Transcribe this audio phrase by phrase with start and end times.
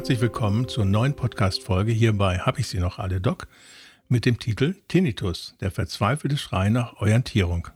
[0.00, 3.46] Herzlich willkommen zur neuen Podcast-Folge hier bei Hab ich sie noch alle, Doc?
[4.08, 7.68] mit dem Titel Tinnitus, der verzweifelte Schrei nach Orientierung.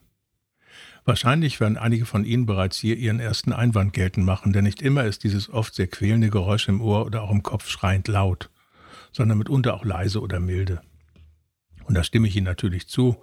[1.04, 5.04] Wahrscheinlich werden einige von Ihnen bereits hier Ihren ersten Einwand geltend machen, denn nicht immer
[5.04, 8.48] ist dieses oft sehr quälende Geräusch im Ohr oder auch im Kopf schreiend laut,
[9.12, 10.80] sondern mitunter auch leise oder milde.
[11.84, 13.22] Und da stimme ich Ihnen natürlich zu.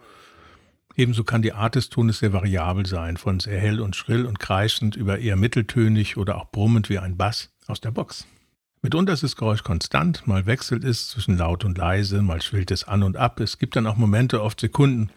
[0.96, 4.38] Ebenso kann die Art des Tones sehr variabel sein, von sehr hell und schrill und
[4.38, 8.28] kreischend über eher mitteltönig oder auch brummend wie ein Bass aus der Box.
[8.84, 12.84] Mitunter ist das Geräusch konstant, mal wechselt es zwischen laut und leise, mal schwillt es
[12.84, 13.40] an und ab.
[13.40, 15.12] Es gibt dann auch Momente, oft Sekunden,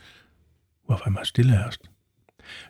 [0.87, 1.81] wo auf einmal Stille herrscht.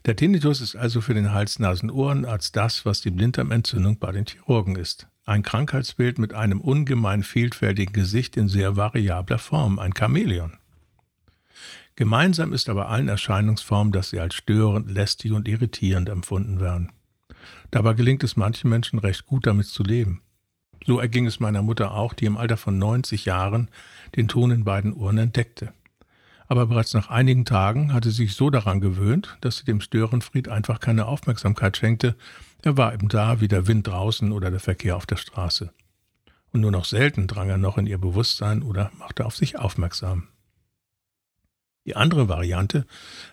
[0.06, 5.08] Der Tinnitus ist also für den Hals-Nasen-Ohrenarzt das, was die Blinddarmentzündung bei den Chirurgen ist.
[5.24, 10.58] Ein Krankheitsbild mit einem ungemein vielfältigen Gesicht in sehr variabler Form, ein Chamäleon.
[11.96, 16.92] Gemeinsam ist aber allen Erscheinungsformen, dass sie als störend, lästig und irritierend empfunden werden.
[17.72, 20.20] Dabei gelingt es manchen Menschen recht gut, damit zu leben.
[20.86, 23.68] So erging es meiner Mutter auch, die im Alter von 90 Jahren
[24.16, 25.72] den Ton in beiden Ohren entdeckte
[26.46, 30.48] aber bereits nach einigen Tagen hatte sie sich so daran gewöhnt, dass sie dem Störenfried
[30.48, 32.16] einfach keine Aufmerksamkeit schenkte,
[32.62, 35.72] er war eben da wie der Wind draußen oder der Verkehr auf der Straße.
[36.52, 40.28] Und nur noch selten drang er noch in ihr Bewusstsein oder machte auf sich aufmerksam.
[41.86, 42.86] Die andere Variante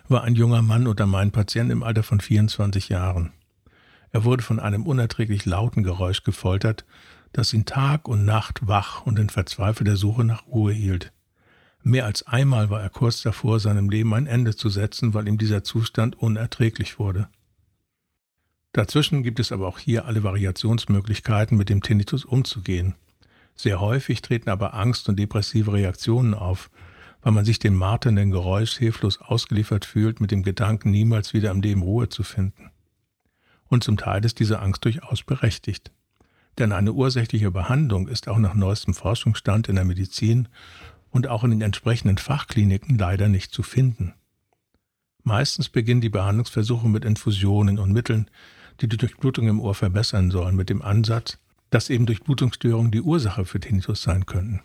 [0.08, 3.32] war ein junger Mann unter meinen Patienten im Alter von 24 Jahren.
[4.10, 6.84] Er wurde von einem unerträglich lauten Geräusch gefoltert,
[7.32, 11.12] das ihn Tag und Nacht wach und in verzweifelter Suche nach Ruhe hielt.
[11.82, 15.38] Mehr als einmal war er kurz davor, seinem Leben ein Ende zu setzen, weil ihm
[15.38, 17.28] dieser Zustand unerträglich wurde.
[18.72, 22.94] Dazwischen gibt es aber auch hier alle Variationsmöglichkeiten, mit dem Tinnitus umzugehen.
[23.54, 26.70] Sehr häufig treten aber Angst und depressive Reaktionen auf,
[27.20, 31.60] weil man sich dem marternden Geräusch hilflos ausgeliefert fühlt, mit dem Gedanken, niemals wieder im
[31.60, 32.70] Leben Ruhe zu finden.
[33.68, 35.92] Und zum Teil ist diese Angst durchaus berechtigt.
[36.58, 40.48] Denn eine ursächliche Behandlung ist auch nach neuestem Forschungsstand in der Medizin
[41.10, 44.14] und auch in den entsprechenden Fachkliniken leider nicht zu finden.
[45.22, 48.28] Meistens beginnen die Behandlungsversuche mit Infusionen und Mitteln,
[48.80, 51.38] die die Durchblutung im Ohr verbessern sollen, mit dem Ansatz,
[51.70, 54.60] dass eben Durchblutungsstörungen die Ursache für Tinnitus sein könnten.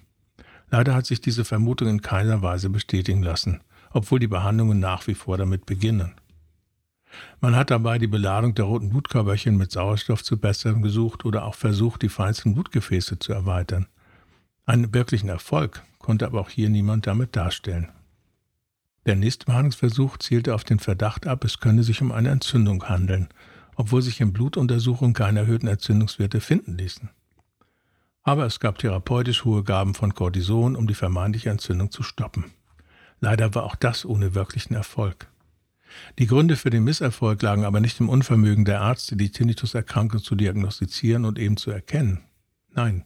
[0.69, 3.61] Leider hat sich diese Vermutung in keiner Weise bestätigen lassen,
[3.91, 6.13] obwohl die Behandlungen nach wie vor damit beginnen.
[7.41, 11.55] Man hat dabei die Beladung der roten Blutkörperchen mit Sauerstoff zu bessern gesucht oder auch
[11.55, 13.87] versucht, die feinsten Blutgefäße zu erweitern.
[14.65, 17.89] Einen wirklichen Erfolg konnte aber auch hier niemand damit darstellen.
[19.05, 23.29] Der nächste Behandlungsversuch zielte auf den Verdacht ab, es könne sich um eine Entzündung handeln,
[23.75, 27.09] obwohl sich in Blutuntersuchungen keine erhöhten Entzündungswerte finden ließen.
[28.23, 32.51] Aber es gab therapeutisch hohe Gaben von Cortison, um die vermeintliche Entzündung zu stoppen.
[33.21, 35.29] Leider war auch das ohne wirklichen Erfolg.
[36.19, 40.35] Die Gründe für den Misserfolg lagen aber nicht im Unvermögen der Ärzte, die Tinnituserkrankung zu
[40.35, 42.21] diagnostizieren und eben zu erkennen.
[42.73, 43.05] Nein,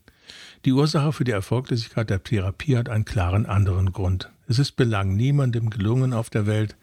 [0.65, 4.31] die Ursache für die Erfolglosigkeit der Therapie hat einen klaren anderen Grund.
[4.47, 6.75] Es ist belang niemandem gelungen auf der Welt,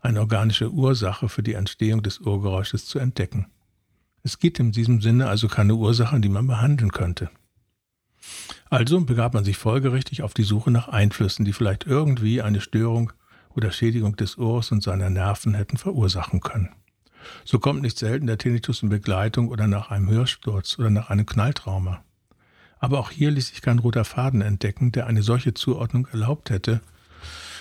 [0.00, 3.46] eine organische Ursache für die Entstehung des Urgeräusches zu entdecken.
[4.22, 7.30] Es gibt in diesem Sinne also keine Ursache, die man behandeln könnte.
[8.68, 13.12] Also begab man sich folgerichtig auf die Suche nach Einflüssen, die vielleicht irgendwie eine Störung
[13.54, 16.70] oder Schädigung des Ohrs und seiner Nerven hätten verursachen können.
[17.44, 21.26] So kommt nicht selten der Tinnitus in Begleitung oder nach einem Hörsturz oder nach einem
[21.26, 22.02] Knalltrauma.
[22.78, 26.80] Aber auch hier ließ sich kein roter Faden entdecken, der eine solche Zuordnung erlaubt hätte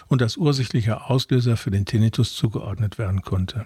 [0.08, 3.66] und als ursächlicher Auslöser für den Tinnitus zugeordnet werden konnte.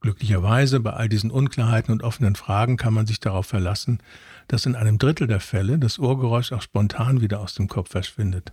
[0.00, 3.98] Glücklicherweise bei all diesen Unklarheiten und offenen Fragen kann man sich darauf verlassen,
[4.46, 8.52] dass in einem Drittel der Fälle das Ohrgeräusch auch spontan wieder aus dem Kopf verschwindet.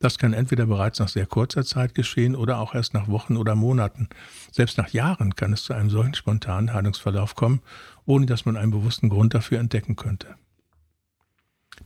[0.00, 3.56] Das kann entweder bereits nach sehr kurzer Zeit geschehen oder auch erst nach Wochen oder
[3.56, 4.08] Monaten.
[4.52, 7.60] Selbst nach Jahren kann es zu einem solchen spontanen Heilungsverlauf kommen,
[8.06, 10.36] ohne dass man einen bewussten Grund dafür entdecken könnte.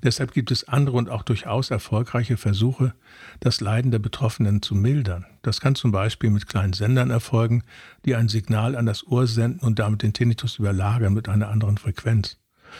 [0.03, 2.95] Deshalb gibt es andere und auch durchaus erfolgreiche Versuche,
[3.41, 5.27] das Leiden der Betroffenen zu mildern.
[5.43, 7.63] Das kann zum Beispiel mit kleinen Sendern erfolgen,
[8.05, 11.79] die ein Signal an das Ohr senden und damit den Tinnitus überlagern mit einer anderen
[11.79, 12.39] Frequenz,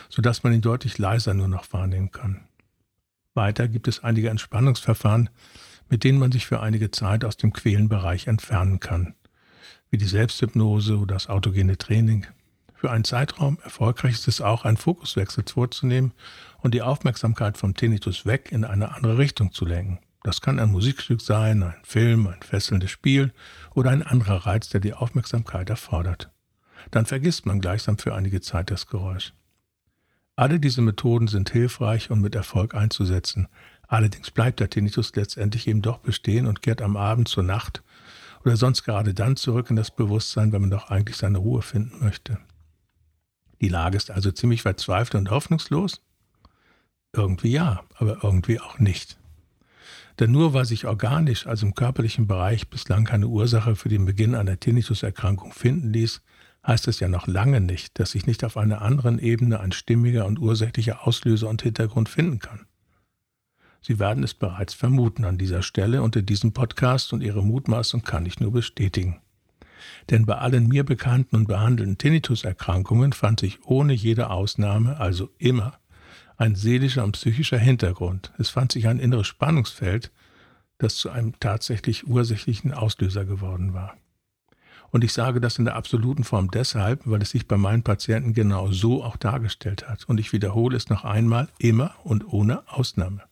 [0.09, 2.41] sodass man ihn deutlich leiser nur noch wahrnehmen kann.
[3.35, 5.31] Weiter gibt es einige Entspannungsverfahren,
[5.89, 9.15] mit denen man sich für einige Zeit aus dem Quälenbereich entfernen kann,
[9.91, 12.27] wie die Selbsthypnose oder das autogene Training.
[12.75, 16.13] Für einen Zeitraum erfolgreich ist es auch, einen Fokuswechsel vorzunehmen
[16.59, 19.99] und die Aufmerksamkeit vom Tinnitus weg in eine andere Richtung zu lenken.
[20.25, 23.33] Das kann ein Musikstück sein, ein Film, ein fesselndes Spiel
[23.75, 26.31] oder ein anderer Reiz, der die Aufmerksamkeit erfordert.
[26.91, 29.33] Dann vergisst man gleichsam für einige Zeit das Geräusch.
[30.37, 33.49] Alle diese Methoden sind hilfreich und mit Erfolg einzusetzen.
[33.87, 37.83] Allerdings bleibt der Tinnitus letztendlich eben doch bestehen und kehrt am Abend zur Nacht
[38.45, 42.03] oder sonst gerade dann zurück in das Bewusstsein, wenn man doch eigentlich seine Ruhe finden
[42.03, 42.39] möchte.
[43.61, 46.01] Die Lage ist also ziemlich verzweifelt und hoffnungslos?
[47.13, 49.19] Irgendwie ja, aber irgendwie auch nicht.
[50.19, 54.35] Denn nur weil sich organisch, also im körperlichen Bereich, bislang keine Ursache für den Beginn
[54.35, 56.23] einer Tinnituserkrankung finden ließ,
[56.67, 60.27] heißt es ja noch lange nicht, dass sich nicht auf einer anderen Ebene ein stimmiger
[60.27, 62.67] und ursächlicher Auslöser und Hintergrund finden kann.
[63.81, 68.03] Sie werden es bereits vermuten an dieser Stelle und in diesem Podcast und Ihre Mutmaßung
[68.03, 69.21] kann ich nur bestätigen.
[70.11, 75.79] Denn bei allen mir bekannten und behandelten Tinnituserkrankungen fand sich ohne jede Ausnahme, also immer,
[76.37, 78.33] ein seelischer und psychischer Hintergrund.
[78.39, 80.13] Es fand sich ein inneres Spannungsfeld,
[80.79, 83.97] das zu einem tatsächlich ursächlichen Auslöser geworden war.
[84.93, 88.35] Und ich sage das in der absoluten Form deshalb, weil es sich bei meinen Patienten
[88.35, 90.05] genau so auch dargestellt hat.
[90.05, 93.23] Und ich wiederhole es noch einmal, immer und ohne Ausnahme.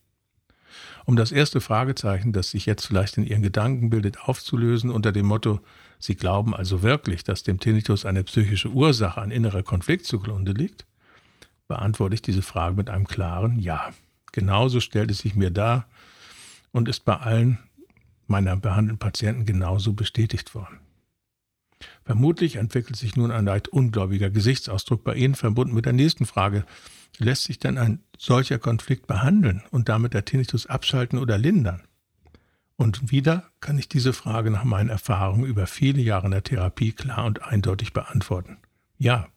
[1.05, 5.27] Um das erste Fragezeichen, das sich jetzt vielleicht in Ihren Gedanken bildet, aufzulösen unter dem
[5.27, 5.61] Motto,
[5.99, 10.87] Sie glauben also wirklich, dass dem Tinnitus eine psychische Ursache, ein innerer Konflikt zugrunde liegt,
[11.69, 13.91] beantworte ich diese Frage mit einem klaren Ja.
[14.33, 15.87] Genauso stellt es sich mir dar
[16.73, 17.59] und ist bei allen
[18.29, 20.79] meiner behandelten Patienten genauso bestätigt worden.
[22.05, 26.65] Vermutlich entwickelt sich nun ein leicht ungläubiger Gesichtsausdruck bei Ihnen, verbunden mit der nächsten Frage.
[27.19, 31.83] Lässt sich denn ein solcher Konflikt behandeln und damit der Tinnitus abschalten oder lindern?
[32.77, 36.93] Und wieder kann ich diese Frage nach meinen Erfahrungen über viele Jahre in der Therapie
[36.93, 38.57] klar und eindeutig beantworten.
[38.97, 39.29] Ja,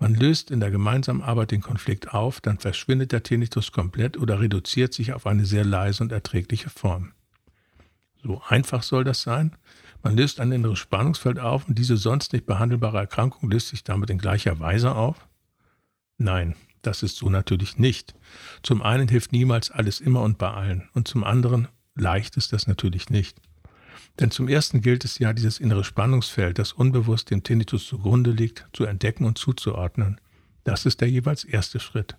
[0.00, 4.40] man löst in der gemeinsamen Arbeit den Konflikt auf, dann verschwindet der Tinnitus komplett oder
[4.40, 7.12] reduziert sich auf eine sehr leise und erträgliche Form.
[8.22, 9.54] So einfach soll das sein,
[10.04, 14.10] man löst ein inneres Spannungsfeld auf und diese sonst nicht behandelbare Erkrankung löst sich damit
[14.10, 15.26] in gleicher Weise auf?
[16.18, 18.14] Nein, das ist so natürlich nicht.
[18.62, 22.66] Zum einen hilft niemals alles immer und bei allen und zum anderen leicht ist das
[22.66, 23.40] natürlich nicht.
[24.20, 28.68] Denn zum ersten gilt es ja, dieses innere Spannungsfeld, das unbewusst dem Tinnitus zugrunde liegt,
[28.72, 30.20] zu entdecken und zuzuordnen.
[30.64, 32.16] Das ist der jeweils erste Schritt.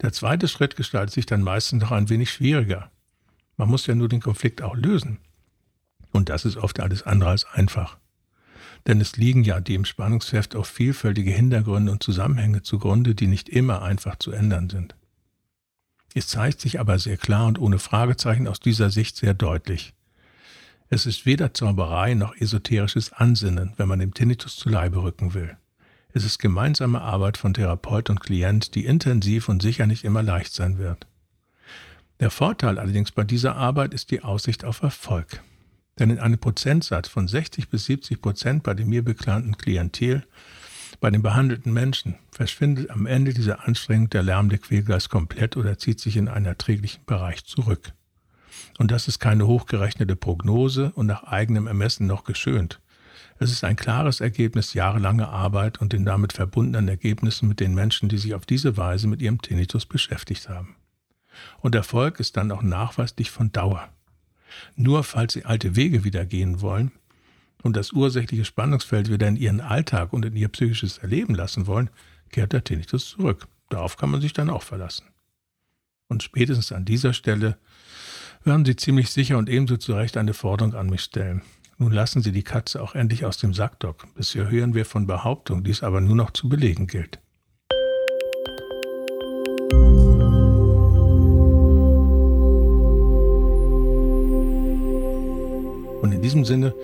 [0.00, 2.90] Der zweite Schritt gestaltet sich dann meistens noch ein wenig schwieriger.
[3.56, 5.18] Man muss ja nur den Konflikt auch lösen.
[6.12, 7.98] Und das ist oft alles andere als einfach.
[8.86, 13.82] Denn es liegen ja dem Spannungsheft auch vielfältige Hintergründe und Zusammenhänge zugrunde, die nicht immer
[13.82, 14.94] einfach zu ändern sind.
[16.14, 19.94] Es zeigt sich aber sehr klar und ohne Fragezeichen aus dieser Sicht sehr deutlich.
[20.90, 25.56] Es ist weder Zauberei noch esoterisches Ansinnen, wenn man dem Tinnitus zu Leibe rücken will.
[26.12, 30.52] Es ist gemeinsame Arbeit von Therapeut und Klient, die intensiv und sicher nicht immer leicht
[30.52, 31.06] sein wird.
[32.20, 35.42] Der Vorteil allerdings bei dieser Arbeit ist die Aussicht auf Erfolg.
[35.98, 40.24] Denn in einem Prozentsatz von 60 bis 70 Prozent bei dem mir bekannten Klientel,
[41.00, 46.00] bei den behandelten Menschen, verschwindet am Ende dieser Anstrengung der lärmende Quälgeist komplett oder zieht
[46.00, 47.92] sich in einen erträglichen Bereich zurück.
[48.78, 52.80] Und das ist keine hochgerechnete Prognose und nach eigenem Ermessen noch geschönt.
[53.38, 58.08] Es ist ein klares Ergebnis jahrelanger Arbeit und den damit verbundenen Ergebnissen mit den Menschen,
[58.08, 60.76] die sich auf diese Weise mit ihrem Tinnitus beschäftigt haben.
[61.60, 63.88] Und Erfolg ist dann auch nachweislich von Dauer.
[64.76, 66.92] Nur falls Sie alte Wege wieder gehen wollen
[67.62, 71.90] und das ursächliche Spannungsfeld wieder in Ihren Alltag und in Ihr psychisches Erleben lassen wollen,
[72.30, 73.46] kehrt der Tinnitus zurück.
[73.68, 75.06] Darauf kann man sich dann auch verlassen.
[76.08, 77.56] Und spätestens an dieser Stelle
[78.44, 81.42] werden Sie ziemlich sicher und ebenso zu Recht eine Forderung an mich stellen.
[81.78, 84.06] Nun lassen Sie die Katze auch endlich aus dem Sack, Doc.
[84.14, 87.21] Bisher hören wir von Behauptungen, die es aber nur noch zu belegen gilt.
[96.12, 96.74] In diesem Sinne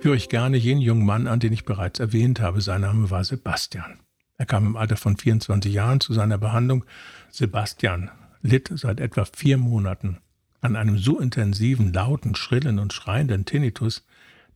[0.00, 2.60] führe ich gerne jenen jungen Mann an, den ich bereits erwähnt habe.
[2.60, 4.00] Sein Name war Sebastian.
[4.36, 6.84] Er kam im Alter von 24 Jahren zu seiner Behandlung.
[7.30, 8.10] Sebastian
[8.42, 10.18] litt seit etwa vier Monaten
[10.60, 14.04] an einem so intensiven, lauten, schrillen und schreienden Tinnitus,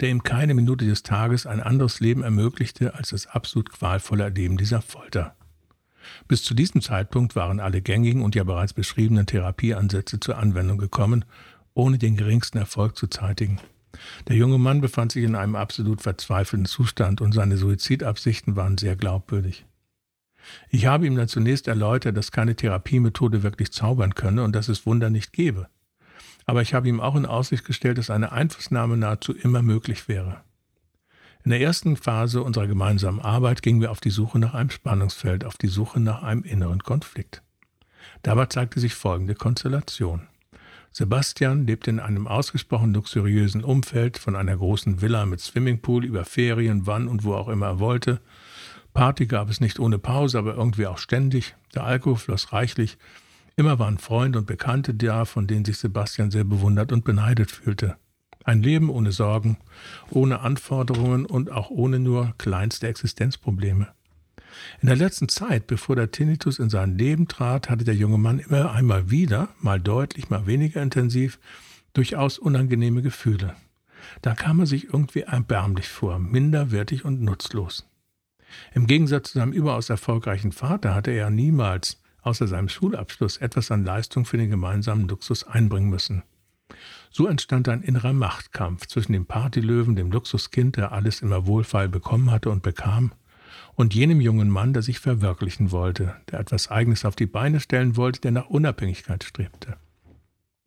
[0.01, 4.57] der ihm keine Minute des Tages ein anderes Leben ermöglichte als das absolut qualvolle Erleben
[4.57, 5.37] dieser Folter.
[6.29, 11.25] Bis zu diesem Zeitpunkt waren alle gängigen und ja bereits beschriebenen Therapieansätze zur Anwendung gekommen,
[11.75, 13.59] ohne den geringsten Erfolg zu zeitigen.
[14.29, 18.97] Der junge Mann befand sich in einem absolut verzweifelten Zustand und seine Suizidabsichten waren sehr
[18.97, 19.67] glaubwürdig.
[20.71, 24.87] Ich habe ihm dann zunächst erläutert, dass keine Therapiemethode wirklich zaubern könne und dass es
[24.87, 25.69] Wunder nicht gebe.
[26.47, 30.43] Aber ich habe ihm auch in Aussicht gestellt, dass eine Einflussnahme nahezu immer möglich wäre.
[31.45, 35.45] In der ersten Phase unserer gemeinsamen Arbeit gingen wir auf die Suche nach einem Spannungsfeld,
[35.45, 37.43] auf die Suche nach einem inneren Konflikt.
[38.23, 40.29] Dabei zeigte sich folgende Konstellation.
[40.93, 46.87] Sebastian lebte in einem ausgesprochen luxuriösen Umfeld, von einer großen Villa mit Swimmingpool über Ferien,
[46.87, 48.21] wann und wo auch immer er wollte.
[48.93, 51.55] Party gab es nicht ohne Pause, aber irgendwie auch ständig.
[51.75, 52.99] Der Alkohol floss reichlich.
[53.57, 57.97] Immer waren Freunde und Bekannte da, von denen sich Sebastian sehr bewundert und beneidet fühlte.
[58.45, 59.59] Ein Leben ohne Sorgen,
[60.11, 63.89] ohne Anforderungen und auch ohne nur kleinste Existenzprobleme.
[64.81, 68.39] In der letzten Zeit, bevor der Tinnitus in sein Leben trat, hatte der junge Mann
[68.39, 71.39] immer einmal wieder, mal deutlich, mal weniger intensiv,
[71.93, 73.55] durchaus unangenehme Gefühle.
[74.21, 77.89] Da kam er sich irgendwie erbärmlich vor, minderwertig und nutzlos.
[78.75, 83.85] Im Gegensatz zu seinem überaus erfolgreichen Vater hatte er niemals, außer seinem Schulabschluss, etwas an
[83.85, 86.23] Leistung für den gemeinsamen Luxus einbringen müssen.
[87.11, 92.31] So entstand ein innerer Machtkampf zwischen dem Partylöwen, dem Luxuskind, der alles immer wohlfeil bekommen
[92.31, 93.13] hatte und bekam,
[93.75, 97.97] und jenem jungen Mann, der sich verwirklichen wollte, der etwas Eigenes auf die Beine stellen
[97.97, 99.77] wollte, der nach Unabhängigkeit strebte.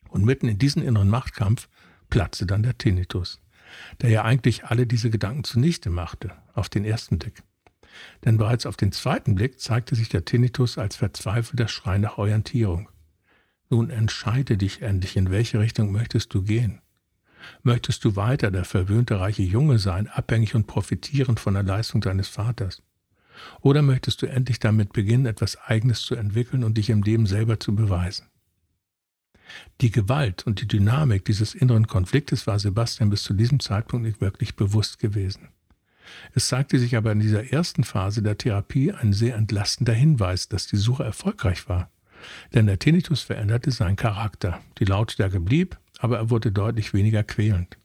[0.10, 1.68] Und mitten in diesen inneren Machtkampf
[2.10, 3.42] platzte dann der Tinnitus,
[4.02, 7.44] der ja eigentlich alle diese Gedanken zunichte machte, auf den ersten Blick.
[8.24, 12.90] Denn bereits auf den zweiten Blick zeigte sich der Tinnitus als verzweifelter Schrei nach Orientierung.
[13.70, 16.82] Nun entscheide dich endlich, in welche Richtung möchtest du gehen.
[17.64, 22.28] Möchtest du weiter der verwöhnte reiche Junge sein, abhängig und profitierend von der Leistung deines
[22.28, 22.82] Vaters?
[23.62, 27.60] Oder möchtest du endlich damit beginnen, etwas Eigenes zu entwickeln und dich im Leben selber
[27.60, 28.28] zu beweisen?
[29.82, 34.22] Die Gewalt und die Dynamik dieses inneren Konfliktes war Sebastian bis zu diesem Zeitpunkt nicht
[34.22, 35.50] wirklich bewusst gewesen.
[36.34, 40.68] Es zeigte sich aber in dieser ersten Phase der Therapie ein sehr entlastender Hinweis, dass
[40.68, 41.90] die Suche erfolgreich war.
[42.54, 44.62] Denn der Tinnitus veränderte seinen Charakter.
[44.80, 47.78] Die Lautstärke blieb, aber er wurde deutlich weniger quälend.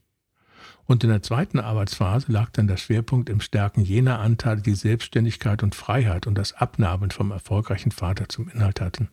[0.90, 5.62] Und in der zweiten Arbeitsphase lag dann der Schwerpunkt im Stärken jener Anteile, die Selbstständigkeit
[5.62, 9.08] und Freiheit und das Abnahmen vom erfolgreichen Vater zum Inhalt hatten.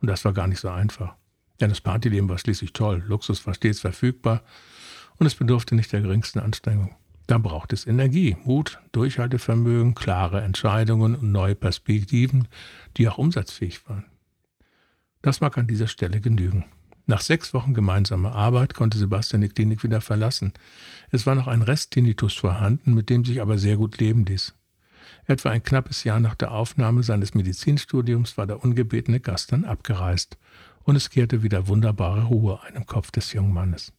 [0.00, 1.14] Und das war gar nicht so einfach.
[1.60, 4.42] Denn das Partyleben war schließlich toll, Luxus war stets verfügbar
[5.16, 6.96] und es bedurfte nicht der geringsten Anstrengung.
[7.28, 12.48] Da braucht es Energie, Mut, Durchhaltevermögen, klare Entscheidungen und neue Perspektiven,
[12.96, 14.06] die auch umsatzfähig waren.
[15.22, 16.64] Das mag an dieser Stelle genügen.
[17.06, 20.52] Nach sechs Wochen gemeinsamer Arbeit konnte Sebastian die Klinik wieder verlassen.
[21.10, 24.54] Es war noch ein Rest-Tinnitus vorhanden, mit dem sich aber sehr gut leben ließ.
[25.26, 30.36] Etwa ein knappes Jahr nach der Aufnahme seines Medizinstudiums war der ungebetene Gast dann abgereist
[30.84, 33.92] und es kehrte wieder wunderbare Ruhe ein im Kopf des jungen Mannes.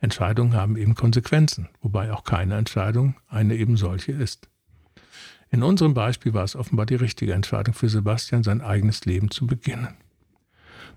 [0.00, 4.48] Entscheidungen haben eben Konsequenzen, wobei auch keine Entscheidung eine eben solche ist.
[5.50, 9.46] In unserem Beispiel war es offenbar die richtige Entscheidung für Sebastian, sein eigenes Leben zu
[9.46, 9.96] beginnen.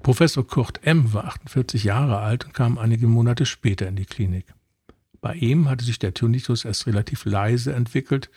[0.01, 1.13] Professor Kurt M.
[1.13, 4.53] war 48 Jahre alt und kam einige Monate später in die Klinik.
[5.21, 8.29] Bei ihm hatte sich der Tinnitus erst relativ leise entwickelt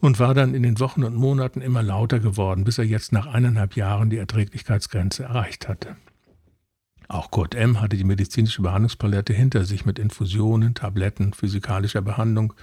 [0.00, 3.26] und war dann in den Wochen und Monaten immer lauter geworden, bis er jetzt nach
[3.26, 5.96] eineinhalb Jahren die Erträglichkeitsgrenze erreicht hatte.
[7.08, 7.80] Auch Kurt M.
[7.80, 12.54] hatte die medizinische Behandlungspalette hinter sich mit Infusionen, Tabletten, physikalischer Behandlung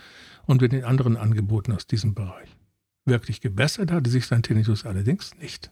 [0.45, 2.49] und mit den anderen Angeboten aus diesem Bereich.
[3.05, 5.71] Wirklich gebessert hatte sich sein Tinnitus allerdings nicht.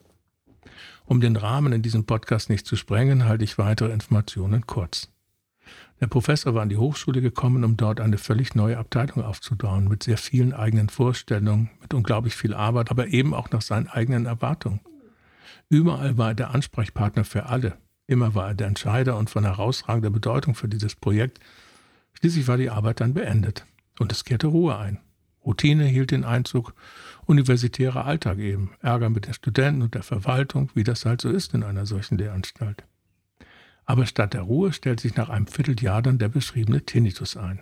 [1.09, 5.09] Um den Rahmen in diesem Podcast nicht zu sprengen, halte ich weitere Informationen kurz.
[6.01, 10.03] Der Professor war an die Hochschule gekommen, um dort eine völlig neue Abteilung aufzubauen, mit
[10.03, 14.81] sehr vielen eigenen Vorstellungen, mit unglaublich viel Arbeit, aber eben auch nach seinen eigenen Erwartungen.
[15.69, 17.77] Überall war er der Ansprechpartner für alle.
[18.05, 21.39] Immer war er der Entscheider und von herausragender Bedeutung für dieses Projekt.
[22.19, 23.65] Schließlich war die Arbeit dann beendet
[23.97, 24.99] und es kehrte Ruhe ein.
[25.47, 26.73] Routine hielt den Einzug,
[27.25, 31.53] universitärer Alltag eben, Ärger mit den Studenten und der Verwaltung, wie das halt so ist
[31.53, 32.83] in einer solchen Lehranstalt.
[33.85, 37.61] Aber statt der Ruhe stellt sich nach einem Vierteljahr dann der beschriebene Tinnitus ein.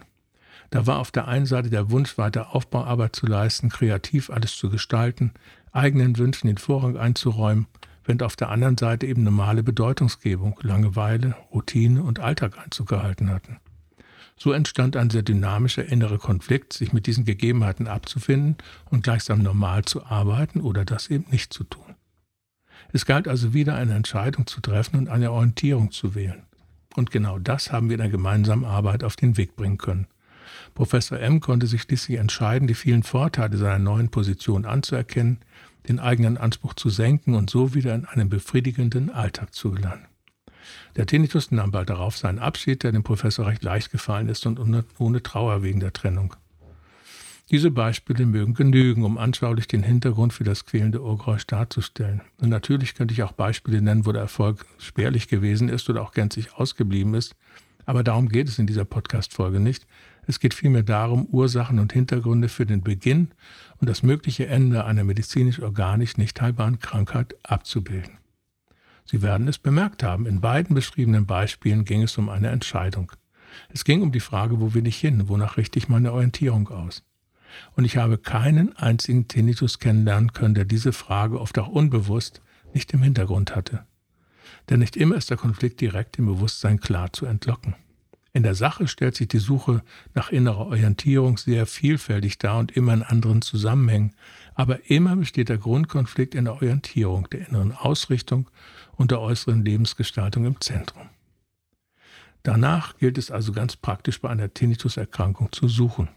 [0.72, 4.72] Da war auf der einen Seite der Wunsch, weiter Aufbauarbeit zu leisten, kreativ alles zu
[4.72, 5.32] gestalten,
[5.72, 7.68] eigenen Wünschen den Vorrang einzuräumen,
[8.04, 13.58] während auf der anderen Seite eben normale Bedeutungsgebung, Langeweile, Routine und Alltag Einzug gehalten hatten.
[14.38, 18.58] So entstand ein sehr dynamischer innerer Konflikt, sich mit diesen Gegebenheiten abzufinden
[18.90, 21.96] und gleichsam normal zu arbeiten oder das eben nicht zu tun.
[22.92, 26.44] Es galt also wieder eine Entscheidung zu treffen und eine Orientierung zu wählen.
[26.96, 30.08] Und genau das haben wir in der gemeinsamen Arbeit auf den Weg bringen können.
[30.74, 35.40] Professor M konnte sich schließlich entscheiden, die vielen Vorteile seiner neuen Position anzuerkennen,
[35.88, 40.08] den eigenen Anspruch zu senken und so wieder in einen befriedigenden Alltag zu gelangen.
[40.96, 44.60] Der Tinnitus nahm bald darauf seinen Abschied, der dem Professor recht leicht gefallen ist und
[44.98, 46.36] ohne Trauer wegen der Trennung.
[47.52, 52.22] Diese Beispiele mögen genügen, um anschaulich den Hintergrund für das quälende Ohrgeräusch darzustellen.
[52.42, 56.12] Und natürlich könnte ich auch Beispiele nennen, wo der Erfolg spärlich gewesen ist oder auch
[56.12, 57.36] gänzlich ausgeblieben ist.
[57.86, 59.86] Aber darum geht es in dieser Podcast-Folge nicht.
[60.26, 63.30] Es geht vielmehr darum, Ursachen und Hintergründe für den Beginn
[63.80, 68.18] und das mögliche Ende einer medizinisch-organisch nicht heilbaren Krankheit abzubilden.
[69.06, 73.12] Sie werden es bemerkt haben, in beiden beschriebenen Beispielen ging es um eine Entscheidung.
[73.70, 77.04] Es ging um die Frage, wo will ich hin, wonach richte ich meine Orientierung aus.
[77.76, 82.42] Und ich habe keinen einzigen Tinnitus kennenlernen können, der diese Frage oft auch unbewusst
[82.74, 83.86] nicht im Hintergrund hatte.
[84.70, 87.76] Denn nicht immer ist der Konflikt direkt im Bewusstsein klar zu entlocken.
[88.34, 89.82] In der Sache stellt sich die Suche
[90.14, 94.14] nach innerer Orientierung sehr vielfältig dar und immer in anderen Zusammenhängen,
[94.56, 98.50] aber immer besteht der Grundkonflikt in der Orientierung, der inneren Ausrichtung
[98.96, 101.10] und der äußeren Lebensgestaltung im Zentrum.
[102.44, 106.10] Danach gilt es also ganz praktisch bei einer Tinnituserkrankung zu suchen.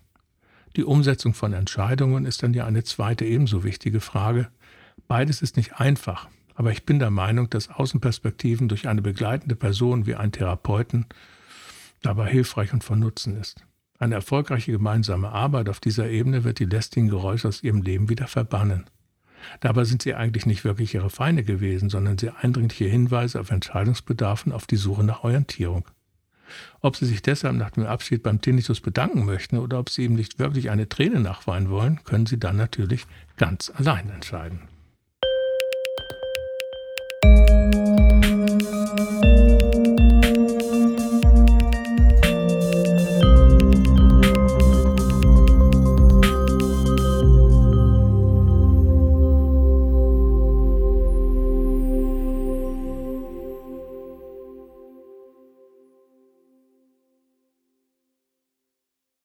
[0.76, 4.48] Die Umsetzung von Entscheidungen ist dann ja eine zweite ebenso wichtige Frage.
[5.08, 10.06] Beides ist nicht einfach, aber ich bin der Meinung, dass Außenperspektiven durch eine begleitende Person
[10.06, 11.06] wie einen Therapeuten
[12.02, 13.64] dabei hilfreich und von Nutzen ist.
[13.98, 18.28] Eine erfolgreiche gemeinsame Arbeit auf dieser Ebene wird die lästigen Geräusche aus ihrem Leben wieder
[18.28, 18.84] verbannen.
[19.60, 24.46] Dabei sind sie eigentlich nicht wirklich ihre Feinde gewesen, sondern sehr eindringliche Hinweise auf Entscheidungsbedarf
[24.46, 25.84] und auf die Suche nach Orientierung.
[26.80, 30.14] Ob sie sich deshalb nach dem Abschied beim Tinnitus bedanken möchten oder ob sie ihm
[30.14, 34.60] nicht wirklich eine Träne nachweinen wollen, können sie dann natürlich ganz allein entscheiden.